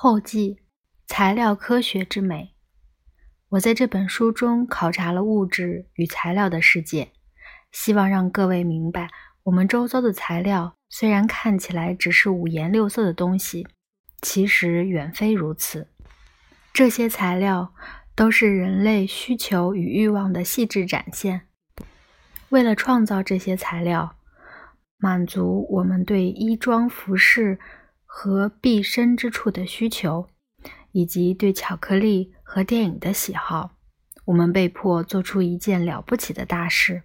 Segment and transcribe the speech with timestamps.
[0.00, 0.60] 后记：
[1.08, 2.54] 材料科学之美。
[3.48, 7.10] 我在这本书中考察了物质与材料的世界，
[7.72, 9.10] 希望让各位明白，
[9.42, 13.66] 我们周遭的材料虽然看起来只是五颜六色的东西，
[14.22, 15.88] 其实远非如此。
[16.72, 17.74] 这些材料
[18.14, 21.48] 都是人类需求与欲望的细致展现。
[22.50, 24.14] 为了创造这些材料，
[24.96, 27.58] 满足我们对衣装、服饰。
[28.10, 30.28] 和毕生之处的需求，
[30.92, 33.76] 以及对巧克力和电影的喜好，
[34.24, 37.02] 我们被迫做出一件了不起的大事。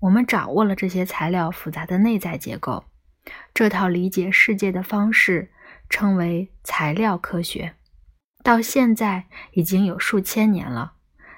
[0.00, 2.84] 我们掌握了这些材料复杂的内在结构，
[3.54, 5.50] 这套理解世界的方式
[5.88, 7.74] 称为材料科学。
[8.42, 10.92] 到现在已经有数千年了，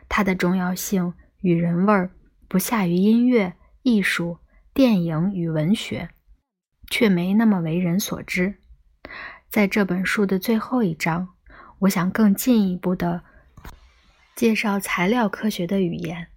[0.09, 2.11] 它的重要性与人味儿
[2.49, 4.39] 不下于音乐、艺术、
[4.75, 6.11] 电影与文学，
[6.91, 8.59] 却没那么为人所知。
[9.49, 11.29] 在这本书的最后一章，
[11.81, 13.23] 我想更进一步的
[14.35, 16.29] 介绍材料科学的语言，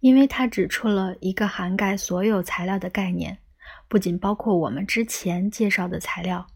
[0.00, 3.38] 因为它指出了一个涵盖所有材料的概念，
[3.86, 6.46] 不仅包括我们之前介绍的材料，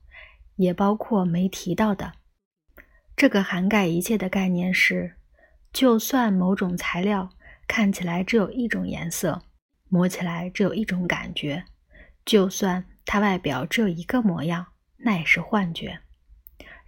[0.56, 2.12] 也包括没提到的。
[3.14, 5.14] 这个涵盖一切的概念是：
[5.72, 7.30] 就算某种材料
[7.68, 9.42] 看起来只有一种颜色，
[9.88, 11.64] 摸起来只有一种感觉，
[12.24, 14.71] 就算它外表只有一个模样。
[15.04, 16.00] 那也是幻觉。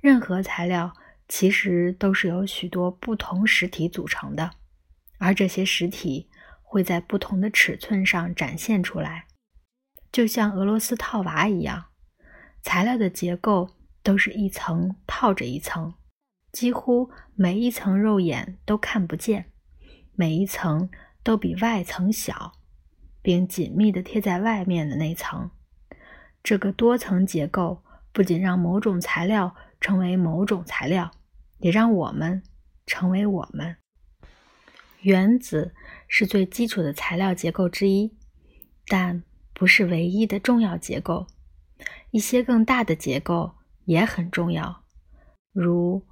[0.01, 0.93] 任何材料
[1.29, 4.51] 其实都是由许多不同实体组成的，
[5.19, 6.29] 而这些实体
[6.63, 9.27] 会在不同的尺寸上展现出来，
[10.13, 11.87] 就像俄罗斯套娃一样。
[12.63, 13.71] 材料的结构
[14.03, 15.95] 都是一层套着一层，
[16.53, 19.53] 几乎每一层肉眼都看不见，
[20.13, 20.91] 每一层
[21.23, 22.53] 都比外层小，
[23.23, 25.51] 并紧密地贴在外面的那层。
[26.43, 27.83] 这个多层结构。
[28.15, 31.11] 不仅让某种材料成为某种材料，
[31.59, 32.43] 也让我们
[32.87, 33.77] 成为我们。
[35.01, 35.75] 原子
[36.07, 38.17] 是最基础的材料结构之一，
[38.87, 41.27] 但不是唯一的重要结构。
[42.13, 44.85] 一些更大的结构也很重要，
[45.53, 46.07] 如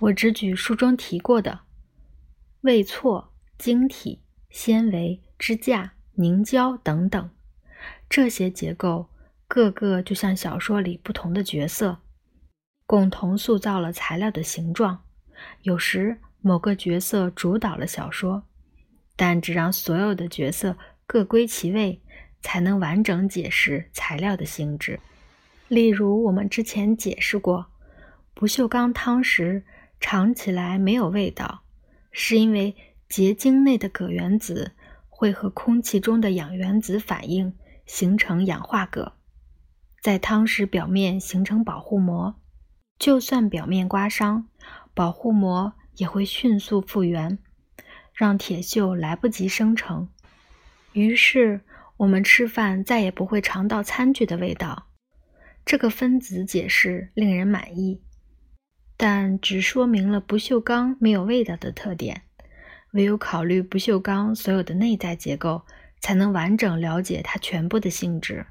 [0.00, 1.60] 我只举书中提过的
[2.62, 7.30] 位错、晶体、纤维、支架、凝胶等等
[8.08, 9.08] 这些结构。
[9.50, 11.98] 个个就像小说里不同的角色，
[12.86, 15.02] 共同塑造了材料的形状。
[15.62, 18.44] 有时某个角色主导了小说，
[19.16, 22.00] 但只让所有的角色各归其位，
[22.40, 25.00] 才能完整解释材料的性质。
[25.66, 27.66] 例如，我们之前解释过，
[28.32, 29.64] 不锈钢汤匙
[29.98, 31.62] 尝起来没有味道，
[32.12, 32.76] 是因为
[33.08, 34.70] 结晶内的铬原子
[35.08, 37.52] 会和空气中的氧原子反应，
[37.84, 39.16] 形成氧化铬。
[40.00, 42.34] 在汤匙表面形成保护膜，
[42.98, 44.48] 就算表面刮伤，
[44.94, 47.38] 保护膜也会迅速复原，
[48.14, 50.08] 让铁锈来不及生成。
[50.92, 51.60] 于是
[51.98, 54.86] 我们吃饭再也不会尝到餐具的味道。
[55.66, 58.00] 这个分子解释令人满意，
[58.96, 62.22] 但只说明了不锈钢没有味道的特点。
[62.92, 65.62] 唯有考虑不锈钢所有的内在结构，
[66.00, 68.46] 才能完整了解它全部的性质。